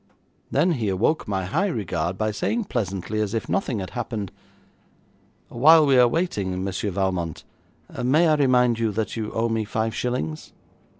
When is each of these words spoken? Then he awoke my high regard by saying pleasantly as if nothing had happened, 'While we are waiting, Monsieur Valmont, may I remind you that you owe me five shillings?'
Then 0.49 0.71
he 0.71 0.89
awoke 0.89 1.27
my 1.27 1.45
high 1.45 1.67
regard 1.67 2.17
by 2.17 2.31
saying 2.31 2.63
pleasantly 2.63 3.19
as 3.21 3.35
if 3.35 3.47
nothing 3.47 3.77
had 3.77 3.91
happened, 3.91 4.31
'While 5.47 5.85
we 5.85 5.95
are 5.99 6.07
waiting, 6.07 6.63
Monsieur 6.63 6.89
Valmont, 6.89 7.43
may 8.03 8.27
I 8.27 8.33
remind 8.33 8.79
you 8.79 8.91
that 8.93 9.15
you 9.15 9.31
owe 9.31 9.47
me 9.47 9.63
five 9.63 9.93
shillings?' 9.93 10.53